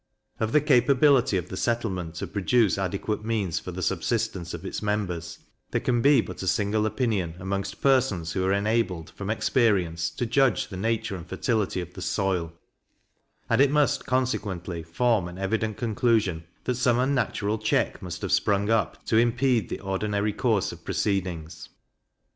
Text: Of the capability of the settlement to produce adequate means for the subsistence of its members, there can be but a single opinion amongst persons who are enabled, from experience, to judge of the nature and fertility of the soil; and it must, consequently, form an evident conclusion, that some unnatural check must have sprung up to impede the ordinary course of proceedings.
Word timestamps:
Of 0.39 0.51
the 0.51 0.61
capability 0.61 1.37
of 1.37 1.49
the 1.49 1.55
settlement 1.55 2.15
to 2.15 2.25
produce 2.25 2.79
adequate 2.79 3.23
means 3.23 3.59
for 3.59 3.69
the 3.71 3.83
subsistence 3.83 4.51
of 4.51 4.65
its 4.65 4.81
members, 4.81 5.37
there 5.69 5.79
can 5.79 6.01
be 6.01 6.21
but 6.21 6.41
a 6.41 6.47
single 6.47 6.87
opinion 6.87 7.35
amongst 7.37 7.81
persons 7.81 8.31
who 8.31 8.43
are 8.43 8.51
enabled, 8.51 9.11
from 9.11 9.29
experience, 9.29 10.09
to 10.09 10.25
judge 10.25 10.63
of 10.63 10.69
the 10.71 10.77
nature 10.77 11.15
and 11.15 11.27
fertility 11.27 11.81
of 11.81 11.93
the 11.93 12.01
soil; 12.01 12.51
and 13.47 13.61
it 13.61 13.69
must, 13.69 14.07
consequently, 14.07 14.81
form 14.81 15.27
an 15.27 15.37
evident 15.37 15.77
conclusion, 15.77 16.45
that 16.63 16.77
some 16.77 16.97
unnatural 16.97 17.59
check 17.59 18.01
must 18.01 18.23
have 18.23 18.31
sprung 18.31 18.71
up 18.71 19.05
to 19.05 19.17
impede 19.17 19.69
the 19.69 19.79
ordinary 19.81 20.33
course 20.33 20.71
of 20.71 20.83
proceedings. 20.83 21.69